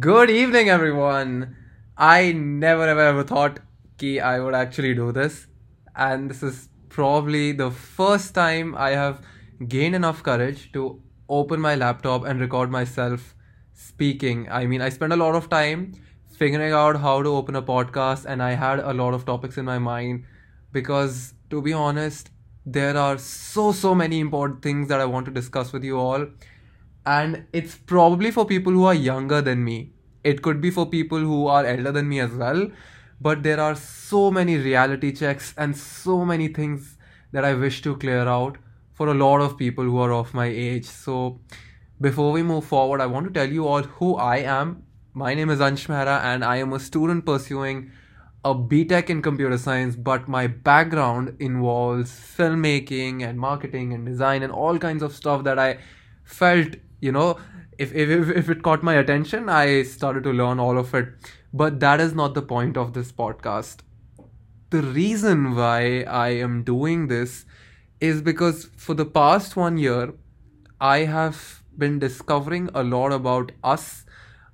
Good 0.00 0.30
evening, 0.30 0.70
everyone. 0.70 1.56
I 1.96 2.32
never 2.32 2.88
ever 2.88 3.00
ever 3.00 3.22
thought 3.22 3.58
ki 3.98 4.18
I 4.18 4.40
would 4.40 4.54
actually 4.54 4.94
do 4.94 5.12
this, 5.12 5.46
and 5.94 6.30
this 6.30 6.42
is 6.42 6.68
probably 6.88 7.52
the 7.52 7.70
first 7.70 8.34
time 8.34 8.74
I 8.74 8.90
have 8.92 9.20
gained 9.68 9.94
enough 9.94 10.22
courage 10.22 10.72
to 10.72 11.02
open 11.28 11.60
my 11.60 11.74
laptop 11.74 12.24
and 12.24 12.40
record 12.40 12.70
myself 12.70 13.34
speaking. 13.74 14.48
I 14.50 14.66
mean, 14.66 14.80
I 14.80 14.88
spent 14.88 15.12
a 15.12 15.16
lot 15.16 15.34
of 15.34 15.50
time 15.50 15.92
figuring 16.38 16.72
out 16.72 16.96
how 16.96 17.22
to 17.22 17.28
open 17.28 17.54
a 17.54 17.62
podcast, 17.62 18.24
and 18.24 18.42
I 18.42 18.52
had 18.52 18.80
a 18.80 18.94
lot 18.94 19.12
of 19.12 19.26
topics 19.26 19.58
in 19.58 19.66
my 19.66 19.78
mind 19.78 20.24
because, 20.72 21.34
to 21.50 21.60
be 21.60 21.74
honest, 21.74 22.30
there 22.64 22.96
are 22.96 23.18
so 23.18 23.70
so 23.70 23.94
many 23.94 24.18
important 24.18 24.62
things 24.62 24.88
that 24.88 25.00
I 25.00 25.04
want 25.04 25.26
to 25.26 25.30
discuss 25.30 25.72
with 25.72 25.84
you 25.84 25.98
all 25.98 26.26
and 27.06 27.44
it's 27.52 27.76
probably 27.76 28.30
for 28.30 28.44
people 28.46 28.72
who 28.72 28.84
are 28.84 28.94
younger 28.94 29.40
than 29.42 29.64
me. 29.64 29.92
It 30.22 30.42
could 30.42 30.60
be 30.60 30.70
for 30.70 30.86
people 30.86 31.18
who 31.18 31.46
are 31.46 31.66
elder 31.66 31.92
than 31.92 32.08
me 32.08 32.20
as 32.20 32.32
well. 32.32 32.70
But 33.20 33.42
there 33.42 33.60
are 33.60 33.74
so 33.74 34.30
many 34.30 34.56
reality 34.56 35.12
checks 35.12 35.54
and 35.56 35.76
so 35.76 36.24
many 36.24 36.48
things 36.48 36.96
that 37.32 37.44
i 37.44 37.52
wish 37.52 37.82
to 37.82 37.96
clear 37.96 38.26
out 38.28 38.58
for 38.92 39.08
a 39.08 39.14
lot 39.14 39.40
of 39.40 39.56
people 39.58 39.84
who 39.84 39.98
are 39.98 40.12
of 40.12 40.32
my 40.34 40.46
age. 40.46 40.84
So 40.86 41.40
before 42.00 42.32
we 42.32 42.42
move 42.42 42.64
forward 42.64 43.00
i 43.00 43.06
want 43.06 43.26
to 43.26 43.32
tell 43.32 43.50
you 43.50 43.66
all 43.66 43.82
who 43.82 44.16
i 44.16 44.36
am. 44.38 44.82
My 45.12 45.34
name 45.34 45.50
is 45.50 45.60
ansh 45.60 45.86
mehra 45.92 46.20
and 46.22 46.44
i 46.44 46.56
am 46.56 46.72
a 46.72 46.80
student 46.80 47.26
pursuing 47.26 47.90
a 48.44 48.54
BTech 48.54 49.08
in 49.08 49.22
computer 49.22 49.56
science, 49.56 49.96
but 49.96 50.28
my 50.28 50.46
background 50.46 51.34
involves 51.40 52.10
filmmaking 52.10 53.26
and 53.26 53.38
marketing 53.38 53.94
and 53.94 54.04
design 54.04 54.42
and 54.42 54.52
all 54.52 54.78
kinds 54.78 55.02
of 55.02 55.14
stuff 55.14 55.44
that 55.44 55.58
I 55.58 55.78
felt 56.24 56.76
you 57.00 57.12
know 57.12 57.38
if, 57.78 57.92
if 57.94 58.30
if 58.30 58.48
it 58.50 58.62
caught 58.62 58.82
my 58.82 58.94
attention 58.94 59.48
i 59.48 59.82
started 59.82 60.22
to 60.24 60.32
learn 60.32 60.60
all 60.60 60.78
of 60.78 60.94
it. 60.94 61.08
But 61.52 61.78
that 61.80 62.00
is 62.00 62.14
not 62.14 62.34
the 62.34 62.42
point 62.42 62.76
of 62.76 62.94
this 62.94 63.12
podcast. 63.12 63.82
The 64.70 64.82
reason 64.82 65.54
why 65.54 66.02
i 66.02 66.28
am 66.46 66.62
doing 66.64 67.06
this 67.08 67.44
is 68.00 68.22
because 68.22 68.64
for 68.76 68.94
the 68.94 69.06
past 69.06 69.56
one 69.56 69.78
year 69.78 70.14
i 70.80 70.98
have 71.16 71.62
been 71.78 71.98
discovering 71.98 72.68
a 72.74 72.82
lot 72.82 73.12
about 73.12 73.52
us 73.62 74.04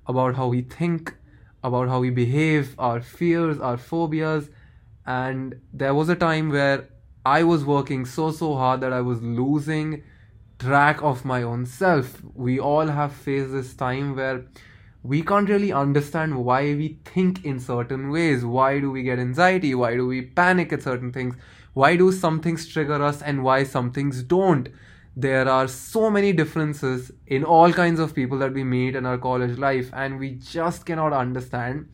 about 0.07 0.35
how 0.35 0.47
we 0.47 0.61
think 0.61 1.15
about 1.63 1.89
how 1.89 1.99
we 1.99 2.09
behave 2.09 2.75
our 2.79 3.01
fears 3.01 3.59
our 3.59 3.77
phobias. 3.77 4.49
And 5.05 5.55
there 5.73 5.93
was 5.95 6.09
a 6.09 6.15
time 6.15 6.49
where 6.49 6.89
i 7.25 7.43
was 7.43 7.65
working 7.65 8.05
so 8.05 8.31
so 8.31 8.55
hard 8.55 8.81
that 8.81 8.93
i 8.93 9.01
was 9.01 9.21
losing 9.21 10.03
track 10.61 11.01
of 11.01 11.25
my 11.25 11.41
own 11.41 11.65
self. 11.65 12.21
We 12.35 12.59
all 12.59 12.87
have 12.87 13.11
faced 13.11 13.51
this 13.51 13.73
time 13.73 14.15
where 14.15 14.45
we 15.03 15.23
can't 15.23 15.49
really 15.49 15.73
understand 15.73 16.45
why 16.45 16.75
we 16.75 16.99
think 17.03 17.43
in 17.43 17.59
certain 17.59 18.11
ways. 18.11 18.45
Why 18.45 18.79
do 18.79 18.91
we 18.91 19.01
get 19.01 19.17
anxiety? 19.17 19.73
Why 19.73 19.95
do 19.95 20.05
we 20.05 20.21
panic 20.21 20.71
at 20.71 20.83
certain 20.83 21.11
things? 21.11 21.35
Why 21.73 21.95
do 21.95 22.11
some 22.11 22.39
things 22.41 22.67
trigger 22.67 23.01
us 23.01 23.21
and 23.21 23.43
why 23.43 23.63
some 23.63 23.91
things 23.91 24.21
don't? 24.21 24.69
There 25.15 25.49
are 25.49 25.67
so 25.67 26.09
many 26.09 26.31
differences 26.31 27.11
in 27.25 27.43
all 27.43 27.73
kinds 27.73 27.99
of 27.99 28.13
people 28.13 28.37
that 28.37 28.53
we 28.53 28.63
meet 28.63 28.95
in 28.95 29.05
our 29.05 29.17
college 29.17 29.57
life, 29.57 29.89
and 29.93 30.19
we 30.19 30.35
just 30.35 30.85
cannot 30.85 31.11
understand 31.11 31.89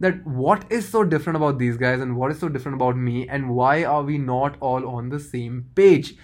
that 0.00 0.26
what 0.26 0.70
is 0.70 0.88
so 0.88 1.04
different 1.04 1.36
about 1.36 1.58
these 1.58 1.76
guys 1.76 2.00
and 2.00 2.16
what 2.16 2.30
is 2.30 2.38
so 2.38 2.48
different 2.48 2.76
about 2.76 2.96
me, 2.96 3.28
and 3.28 3.48
why 3.48 3.84
are 3.84 4.02
we 4.02 4.18
not 4.18 4.56
all 4.60 4.86
on 4.86 5.08
the 5.08 5.20
same 5.20 5.66
page? 5.74 6.16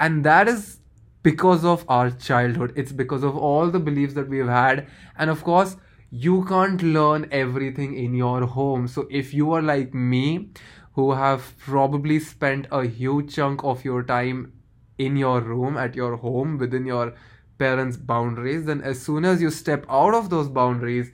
And 0.00 0.24
that 0.24 0.48
is 0.48 0.78
because 1.22 1.64
of 1.64 1.84
our 1.88 2.10
childhood. 2.10 2.72
It's 2.76 2.92
because 2.92 3.22
of 3.22 3.36
all 3.36 3.70
the 3.70 3.78
beliefs 3.78 4.14
that 4.14 4.28
we've 4.28 4.46
had. 4.46 4.86
And 5.16 5.30
of 5.30 5.44
course 5.44 5.76
you 6.10 6.44
can't 6.44 6.82
learn 6.82 7.28
everything 7.30 7.96
in 7.96 8.14
your 8.14 8.46
home. 8.46 8.86
So 8.86 9.06
if 9.10 9.32
you 9.32 9.52
are 9.52 9.62
like 9.62 9.94
me 9.94 10.50
who 10.94 11.12
have 11.12 11.54
probably 11.58 12.20
spent 12.20 12.66
a 12.70 12.84
huge 12.84 13.34
chunk 13.34 13.64
of 13.64 13.84
your 13.84 14.02
time 14.02 14.52
in 14.98 15.16
your 15.16 15.40
room 15.40 15.76
at 15.76 15.94
your 15.94 16.16
home 16.16 16.58
within 16.58 16.84
your 16.84 17.14
parents 17.58 17.96
boundaries 17.96 18.64
then 18.66 18.80
as 18.82 19.00
soon 19.00 19.24
as 19.24 19.40
you 19.40 19.50
step 19.50 19.86
out 19.88 20.14
of 20.14 20.30
those 20.30 20.48
boundaries 20.48 21.10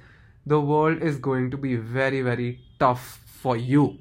the 0.46 0.60
world 0.60 1.02
is 1.02 1.18
going 1.18 1.50
to 1.50 1.56
be 1.56 1.76
very 1.76 2.22
very 2.22 2.60
tough 2.78 3.20
for 3.26 3.56
you 3.56 3.98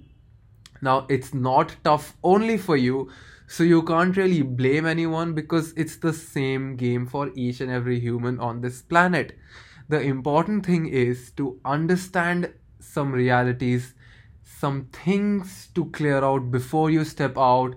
now 0.82 1.06
it's 1.10 1.34
not 1.34 1.76
tough 1.84 2.16
only 2.24 2.58
for 2.58 2.78
you 2.78 3.10
so 3.48 3.64
you 3.64 3.82
can't 3.84 4.18
really 4.18 4.42
blame 4.42 4.86
anyone 4.86 5.34
because 5.34 5.74
it's 5.78 5.96
the 5.98 6.12
same 6.12 6.76
game 6.76 7.08
for 7.08 7.32
each 7.34 7.62
and 7.62 7.72
every 7.72 7.98
human 8.00 8.40
on 8.42 8.60
this 8.60 8.82
planet. 8.82 9.38
The 9.88 10.02
important 10.02 10.66
thing 10.66 10.88
is 10.88 11.32
to 11.38 11.58
understand 11.64 12.54
some 12.82 13.14
realities, 13.14 13.94
some 14.44 14.90
things 14.92 15.70
to 15.76 15.86
clear 15.86 16.24
out 16.24 16.52
before 16.52 16.90
you 16.90 17.06
step 17.06 17.38
out 17.38 17.76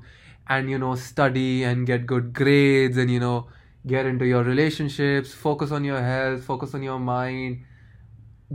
and 0.49 0.69
you 0.69 0.79
know 0.79 0.97
study 0.97 1.63
and 1.63 1.87
get 1.87 2.05
good 2.05 2.33
grades 2.33 2.97
and 2.97 3.09
you 3.09 3.21
know 3.21 3.47
get 3.87 4.07
into 4.07 4.27
your 4.27 4.43
relationships, 4.43 5.33
focus 5.33 5.71
on 5.71 5.85
your 5.85 6.03
health, 6.03 6.43
focus 6.43 6.75
on 6.75 6.83
your 6.83 6.99
mind 6.99 7.65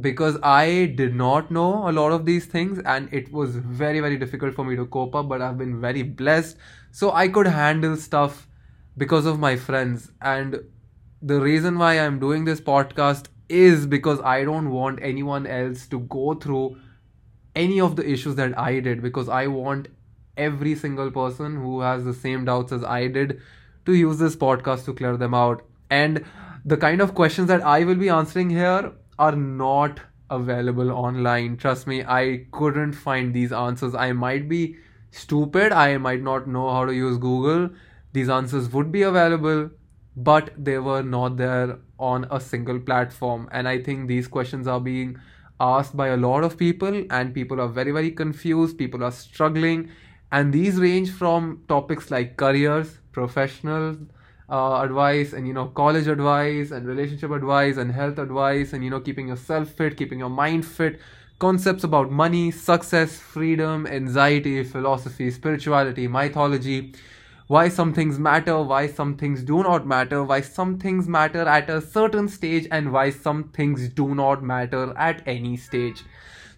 because 0.02 0.38
I 0.44 0.94
did 0.96 1.16
not 1.16 1.52
know 1.52 1.90
a 1.90 1.92
lot 1.92 2.12
of 2.12 2.26
these 2.26 2.46
things 2.46 2.80
and 2.86 3.12
it 3.14 3.32
was 3.32 3.56
very, 3.56 4.00
very 4.02 4.18
difficult 4.18 4.54
for 4.54 4.66
me 4.66 4.76
to 4.76 4.86
cope 4.86 5.16
up. 5.16 5.30
But 5.30 5.42
I've 5.42 5.58
been 5.58 5.80
very 5.80 6.04
blessed. 6.04 6.58
So 6.92 7.12
I 7.12 7.28
could 7.28 7.48
handle 7.48 7.96
stuff 7.96 8.48
because 8.98 9.26
of 9.26 9.40
my 9.40 9.56
friends. 9.56 10.12
And 10.22 10.60
the 11.22 11.40
reason 11.40 11.78
why 11.78 12.00
I'm 12.00 12.20
doing 12.20 12.46
this 12.46 12.60
podcast 12.60 13.28
is 13.48 13.86
because 13.86 14.20
I 14.22 14.44
don't 14.44 14.72
want 14.72 15.00
anyone 15.02 15.48
else 15.48 15.88
to 15.88 16.00
go 16.00 16.34
through 16.34 16.78
any 17.56 17.80
of 17.80 17.96
the 17.96 18.10
issues 18.10 18.36
that 18.36 18.58
I 18.60 18.80
did 18.82 19.02
because 19.02 19.30
I 19.30 19.48
want 19.48 19.88
every 20.36 20.76
single 20.76 21.10
person 21.12 21.56
who 21.56 21.80
has 21.82 22.04
the 22.04 22.14
same 22.14 22.44
doubts 22.44 22.74
as 22.74 22.84
I 22.84 23.08
did 23.08 23.40
to 23.86 23.94
use 23.94 24.18
this 24.18 24.36
podcast 24.36 24.84
to 24.86 24.94
clear 24.94 25.16
them 25.16 25.34
out. 25.34 25.64
And 25.90 26.26
the 26.66 26.76
kind 26.76 27.02
of 27.02 27.14
questions 27.14 27.48
that 27.48 27.62
I 27.62 27.86
will 27.86 27.96
be 27.96 28.10
answering 28.10 28.50
here 28.50 28.92
are 29.18 29.36
not 29.36 30.00
available 30.30 30.92
online. 30.92 31.58
Trust 31.58 31.88
me, 31.88 32.04
I 32.04 32.46
couldn't 32.52 32.94
find 32.94 33.34
these 33.34 33.52
answers. 33.52 33.96
I 33.96 34.12
might 34.12 34.50
be 34.50 34.78
stupid, 35.12 35.72
I 35.72 35.98
might 35.98 36.22
not 36.22 36.48
know 36.48 36.72
how 36.72 36.86
to 36.86 36.94
use 36.94 37.18
Google. 37.18 37.70
These 38.14 38.30
answers 38.30 38.70
would 38.70 38.92
be 38.92 39.04
available, 39.04 39.70
but 40.16 40.52
they 40.58 40.78
were 40.80 41.04
not 41.04 41.38
there 41.38 41.78
on 42.00 42.28
a 42.32 42.40
single 42.40 42.80
platform. 42.80 43.48
And 43.52 43.68
I 43.68 43.82
think 43.82 44.08
these 44.08 44.28
questions 44.28 44.68
are 44.68 44.80
being 44.80 45.18
asked 45.60 45.96
by 45.96 46.08
a 46.08 46.18
lot 46.18 46.44
of 46.44 46.58
people, 46.58 47.06
and 47.10 47.34
people 47.34 47.62
are 47.62 47.68
very, 47.68 47.92
very 47.92 48.12
confused. 48.12 48.78
People 48.78 49.04
are 49.04 49.12
struggling. 49.12 49.90
And 50.32 50.52
these 50.52 50.78
range 50.78 51.12
from 51.12 51.64
topics 51.70 52.12
like 52.12 52.36
careers, 52.36 52.98
professionals, 53.12 53.98
uh, 54.50 54.82
advice 54.82 55.34
and 55.34 55.48
you 55.48 55.54
know 55.54 55.66
college 55.68 56.08
advice 56.08 56.72
and 56.72 56.88
relationship 56.88 57.32
advice 57.32 57.78
and 57.78 57.92
health 57.92 58.20
advice 58.20 58.74
and 58.74 58.84
you 58.84 58.90
know 58.90 59.00
keeping 59.00 59.28
yourself 59.28 59.70
fit 59.70 59.98
keeping 59.98 60.20
your 60.20 60.30
mind 60.30 60.66
fit. 60.66 61.00
Concepts 61.38 61.84
about 61.84 62.12
money 62.12 62.50
success 62.52 63.18
freedom 63.18 63.86
anxiety 63.88 64.64
philosophy 64.64 65.30
spirituality 65.32 66.08
mythology. 66.08 66.94
Why 67.48 67.70
some 67.70 67.94
things 67.94 68.18
matter 68.18 68.62
why 68.62 68.88
some 68.88 69.18
things 69.18 69.44
do 69.44 69.62
not 69.64 69.86
matter 69.86 70.24
why 70.24 70.42
some 70.42 70.78
things 70.80 71.08
matter 71.08 71.42
at 71.42 71.70
a 71.70 71.82
certain 71.82 72.28
stage 72.28 72.68
and 72.72 72.92
why 72.92 73.10
some 73.10 73.46
things 73.50 73.90
do 73.90 74.16
not 74.16 74.44
matter 74.44 74.94
at 74.98 75.22
any 75.28 75.58
stage. 75.58 76.04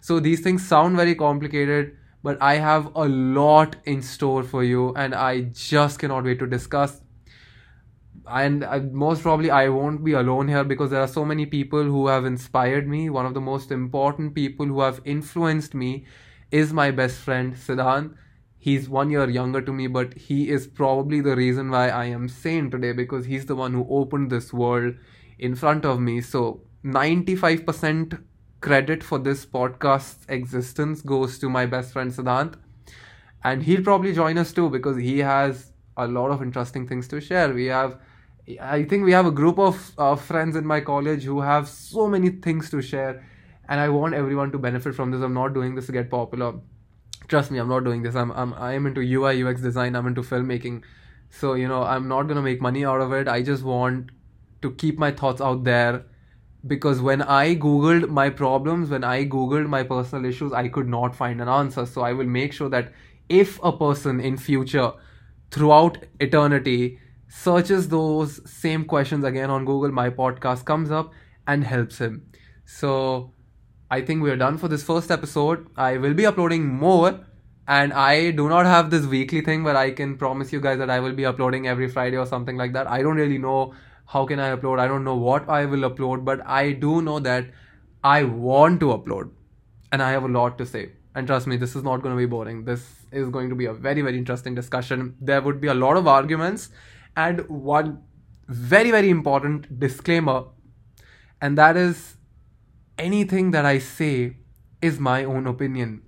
So 0.02 0.20
these 0.20 0.42
things 0.42 0.66
sound 0.68 0.96
very 0.96 1.16
complicated 1.16 1.98
but 2.24 2.42
i 2.42 2.56
have 2.56 2.88
a 2.96 3.08
lot 3.08 3.76
in 3.86 4.02
store 4.02 4.44
for 4.44 4.64
you 4.64 4.94
and 4.96 5.14
i 5.16 5.42
just 5.42 6.00
cannot 6.00 6.24
wait 6.24 6.40
to 6.40 6.48
discuss 6.48 7.02
and 8.30 8.94
most 8.94 9.22
probably 9.22 9.50
I 9.50 9.70
won't 9.70 10.04
be 10.04 10.14
alone 10.14 10.48
here 10.48 10.64
because 10.64 10.92
there 10.92 11.02
are 11.02 11.08
so 11.08 11.24
many 11.26 11.46
people 11.46 11.84
who 11.84 12.08
have 12.08 12.26
inspired 12.26 12.88
me. 12.88 13.10
One 13.10 13.26
of 13.26 13.34
the 13.34 13.42
most 13.42 13.72
important 13.72 14.36
people 14.36 14.66
who 14.66 14.82
have 14.82 15.02
influenced 15.06 15.74
me 15.74 16.06
is 16.52 16.74
my 16.74 16.92
best 16.92 17.18
friend 17.18 17.56
Siddhant. 17.56 18.16
He's 18.58 18.90
one 18.90 19.10
year 19.10 19.30
younger 19.30 19.62
to 19.62 19.72
me, 19.72 19.88
but 19.88 20.14
he 20.14 20.50
is 20.50 20.68
probably 20.68 21.22
the 21.22 21.36
reason 21.36 21.70
why 21.70 21.90
I 21.90 22.06
am 22.06 22.28
sane 22.28 22.70
today 22.70 22.92
because 22.92 23.26
he's 23.26 23.46
the 23.46 23.56
one 23.56 23.74
who 23.74 23.88
opened 23.90 24.30
this 24.30 24.52
world 24.52 24.96
in 25.40 25.56
front 25.56 25.86
of 25.86 26.00
me. 26.00 26.22
So 26.22 26.62
95% 26.84 28.22
credit 28.60 29.04
for 29.04 29.20
this 29.20 29.46
podcast's 29.46 30.26
existence 30.28 31.02
goes 31.02 31.40
to 31.40 31.50
my 31.50 31.66
best 31.66 31.94
friend 31.94 32.12
Siddhant. 32.12 32.56
And 33.44 33.64
he'll 33.64 33.84
probably 33.84 34.14
join 34.14 34.38
us 34.38 34.52
too 34.52 34.70
because 34.70 34.98
he 34.98 35.20
has 35.20 35.72
a 35.96 36.08
lot 36.08 36.32
of 36.32 36.42
interesting 36.42 36.88
things 36.88 37.08
to 37.10 37.22
share. 37.22 37.54
We 37.54 37.66
have 37.66 38.00
I 38.62 38.84
think 38.84 39.04
we 39.04 39.12
have 39.12 39.26
a 39.26 39.32
group 39.32 39.60
of 39.60 39.92
uh, 39.98 40.16
friends 40.16 40.56
in 40.56 40.66
my 40.66 40.80
college 40.80 41.24
who 41.24 41.42
have 41.42 41.68
so 41.68 42.08
many 42.08 42.30
things 42.30 42.70
to 42.70 42.82
share, 42.82 43.26
and 43.68 43.80
I 43.80 43.90
want 43.90 44.14
everyone 44.14 44.52
to 44.54 44.58
benefit 44.58 44.96
from 44.96 45.12
this. 45.12 45.22
I'm 45.22 45.34
not 45.34 45.54
doing 45.54 45.76
this 45.76 45.88
to 45.88 45.92
get 45.92 46.10
popular. 46.10 46.54
Trust 47.28 47.52
me, 47.52 47.58
I'm 47.58 47.68
not 47.68 47.84
doing 47.84 48.04
this. 48.04 48.16
I'm 48.16 48.32
I'm 48.32 48.54
I'm 48.54 48.86
into 48.86 49.02
UI 49.02 49.44
UX 49.44 49.60
design. 49.62 49.96
I'm 49.96 50.08
into 50.08 50.22
filmmaking, 50.22 50.84
so 51.30 51.56
you 51.56 51.68
know 51.68 51.84
I'm 51.84 52.08
not 52.08 52.24
gonna 52.30 52.42
make 52.42 52.62
money 52.62 52.86
out 52.86 53.02
of 53.02 53.12
it. 53.12 53.28
I 53.28 53.42
just 53.42 53.64
want 53.64 54.12
to 54.62 54.72
keep 54.72 54.98
my 54.98 55.12
thoughts 55.12 55.42
out 55.42 55.66
there 55.66 56.06
because 56.66 57.02
when 57.02 57.22
I 57.22 57.56
googled 57.56 58.08
my 58.10 58.30
problems, 58.30 58.90
when 58.90 59.04
I 59.04 59.26
googled 59.26 59.68
my 59.68 59.84
personal 59.84 60.24
issues, 60.24 60.54
I 60.54 60.70
could 60.70 60.88
not 60.88 61.14
find 61.16 61.42
an 61.42 61.50
answer. 61.50 61.86
So 61.86 62.02
I 62.02 62.14
will 62.14 62.32
make 62.38 62.54
sure 62.54 62.70
that 62.70 62.94
if 63.28 63.60
a 63.62 63.74
person 63.74 64.22
in 64.22 64.38
future 64.38 64.94
throughout 65.52 65.98
eternity 66.22 67.00
searches 67.28 67.90
those 67.90 68.40
same 68.50 68.86
questions 68.86 69.24
again 69.24 69.50
on 69.50 69.66
Google, 69.66 69.92
my 69.92 70.10
podcast 70.10 70.66
comes 70.66 70.92
up 70.92 71.12
and 71.46 71.64
helps 71.64 71.98
him. 71.98 72.30
So 72.66 73.34
I 73.90 74.02
think 74.02 74.22
we're 74.22 74.38
done 74.38 74.58
for 74.58 74.68
this 74.68 74.84
first 74.84 75.12
episode. 75.12 75.68
I 75.76 75.98
will 75.98 76.14
be 76.14 76.26
uploading 76.26 76.68
more 76.68 77.20
and 77.68 77.94
I 77.94 78.32
do 78.32 78.48
not 78.48 78.66
have 78.66 78.90
this 78.90 79.06
weekly 79.06 79.42
thing 79.42 79.64
where 79.64 79.76
I 79.76 79.92
can 79.92 80.18
promise 80.18 80.54
you 80.54 80.62
guys 80.62 80.78
that 80.80 80.90
I 80.90 81.00
will 81.00 81.14
be 81.14 81.26
uploading 81.26 81.68
every 81.68 81.90
Friday 81.90 82.18
or 82.18 82.26
something 82.26 82.58
like 82.58 82.74
that. 82.74 82.88
I 82.88 83.02
don't 83.02 83.18
really 83.18 83.38
know 83.38 83.74
how 84.06 84.26
can 84.26 84.40
I 84.40 84.56
upload. 84.56 84.80
I 84.80 84.88
don't 84.88 85.04
know 85.04 85.16
what 85.16 85.50
I 85.50 85.66
will 85.66 85.90
upload, 85.90 86.24
but 86.24 86.46
I 86.46 86.72
do 86.72 87.02
know 87.02 87.20
that 87.20 87.46
I 88.04 88.24
want 88.24 88.80
to 88.82 88.88
upload 88.88 89.32
and 89.92 90.02
I 90.02 90.12
have 90.12 90.24
a 90.24 90.30
lot 90.30 90.58
to 90.60 90.66
say. 90.66 90.92
And 91.14 91.28
trust 91.28 91.48
me, 91.48 91.58
this 91.58 91.76
is 91.76 91.84
not 91.84 92.02
going 92.02 92.16
to 92.16 92.18
be 92.18 92.26
boring. 92.26 92.64
This 92.64 93.06
is 93.12 93.30
going 93.30 93.50
to 93.50 93.56
be 93.56 93.66
a 93.66 93.74
very, 93.74 94.02
very 94.02 94.18
interesting 94.18 94.56
discussion. 94.56 95.16
There 95.20 95.42
would 95.42 95.60
be 95.60 95.68
a 95.68 95.74
lot 95.74 95.98
of 95.98 96.08
arguments 96.08 96.70
and 97.18 97.50
one 97.50 98.04
very, 98.48 98.92
very 98.92 99.10
important 99.10 99.80
disclaimer, 99.80 100.46
and 101.42 101.58
that 101.58 101.76
is 101.76 102.16
anything 102.98 103.52
that 103.52 103.66
I 103.66 103.80
say 103.80 104.38
is 104.82 105.00
my 105.00 105.24
own 105.24 105.48
opinion. 105.48 106.04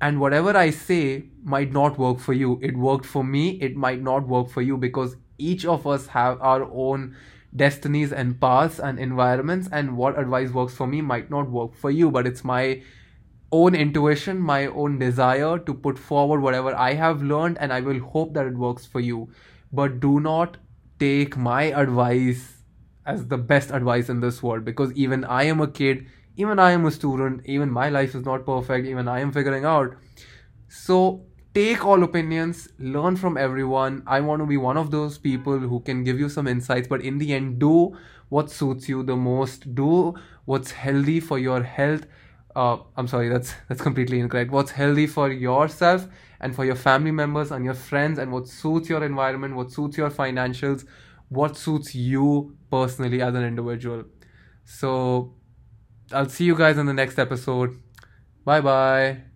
And 0.00 0.20
whatever 0.20 0.56
I 0.56 0.70
say 0.70 1.24
might 1.42 1.72
not 1.72 1.98
work 1.98 2.20
for 2.20 2.32
you. 2.32 2.58
It 2.62 2.76
worked 2.76 3.04
for 3.04 3.22
me, 3.22 3.50
it 3.60 3.76
might 3.76 4.00
not 4.02 4.26
work 4.26 4.48
for 4.48 4.62
you 4.62 4.78
because 4.78 5.16
each 5.36 5.66
of 5.66 5.86
us 5.86 6.06
have 6.08 6.40
our 6.40 6.64
own 6.72 7.16
destinies 7.54 8.12
and 8.12 8.40
paths 8.40 8.78
and 8.78 8.98
environments 8.98 9.68
and 9.72 9.96
what 9.96 10.18
advice 10.18 10.50
works 10.50 10.74
for 10.74 10.86
me 10.86 11.00
might 11.00 11.28
not 11.30 11.50
work 11.50 11.74
for 11.74 11.90
you 11.90 12.08
but 12.10 12.24
it's 12.26 12.44
my 12.44 12.80
own 13.50 13.74
intuition 13.74 14.38
my 14.38 14.66
own 14.66 14.98
desire 15.00 15.58
to 15.58 15.74
put 15.74 15.98
forward 15.98 16.40
whatever 16.40 16.72
i 16.76 16.92
have 16.94 17.22
learned 17.22 17.58
and 17.58 17.72
i 17.72 17.80
will 17.80 17.98
hope 17.98 18.32
that 18.34 18.46
it 18.46 18.56
works 18.56 18.86
for 18.86 19.00
you 19.00 19.28
but 19.72 20.00
do 20.00 20.20
not 20.20 20.56
take 20.98 21.36
my 21.36 21.64
advice 21.64 22.62
as 23.06 23.26
the 23.28 23.38
best 23.38 23.70
advice 23.70 24.08
in 24.08 24.20
this 24.20 24.42
world 24.42 24.64
because 24.64 24.92
even 24.92 25.24
i 25.24 25.42
am 25.44 25.60
a 25.60 25.68
kid 25.68 26.06
even 26.36 26.58
i 26.58 26.70
am 26.70 26.84
a 26.84 26.90
student 26.90 27.40
even 27.44 27.70
my 27.70 27.88
life 27.88 28.14
is 28.14 28.24
not 28.24 28.44
perfect 28.44 28.86
even 28.86 29.08
i 29.08 29.20
am 29.20 29.32
figuring 29.32 29.64
out 29.64 29.94
so 30.68 31.24
take 31.54 31.84
all 31.84 32.02
opinions, 32.04 32.68
learn 32.78 33.16
from 33.16 33.36
everyone. 33.36 34.02
I 34.06 34.20
want 34.20 34.40
to 34.40 34.46
be 34.46 34.56
one 34.56 34.76
of 34.76 34.90
those 34.90 35.18
people 35.18 35.58
who 35.58 35.80
can 35.80 36.04
give 36.04 36.18
you 36.18 36.28
some 36.28 36.46
insights, 36.46 36.86
but 36.86 37.02
in 37.02 37.18
the 37.18 37.34
end, 37.34 37.58
do 37.58 37.96
what 38.28 38.50
suits 38.50 38.88
you 38.88 39.02
the 39.02 39.16
most. 39.16 39.74
Do 39.74 40.14
what's 40.44 40.70
healthy 40.70 41.18
for 41.18 41.38
your 41.38 41.62
health. 41.62 42.06
Uh, 42.56 42.78
I'm 42.96 43.06
sorry, 43.06 43.28
that's 43.28 43.54
that's 43.68 43.80
completely 43.80 44.18
incorrect. 44.18 44.50
What's 44.50 44.72
healthy 44.72 45.06
for 45.06 45.30
yourself 45.30 46.08
and 46.40 46.54
for 46.54 46.64
your 46.64 46.74
family 46.74 47.12
members 47.12 47.52
and 47.52 47.64
your 47.64 47.74
friends, 47.74 48.18
and 48.18 48.32
what 48.32 48.48
suits 48.48 48.88
your 48.88 49.04
environment, 49.04 49.54
what 49.54 49.70
suits 49.70 49.96
your 49.96 50.10
financials, 50.10 50.84
what 51.28 51.56
suits 51.56 51.94
you 51.94 52.56
personally 52.70 53.22
as 53.22 53.34
an 53.34 53.44
individual. 53.44 54.04
So, 54.64 55.34
I'll 56.12 56.28
see 56.28 56.44
you 56.44 56.56
guys 56.56 56.78
in 56.78 56.86
the 56.86 56.94
next 56.94 57.18
episode. 57.18 57.78
Bye 58.44 58.60
bye. 58.62 59.29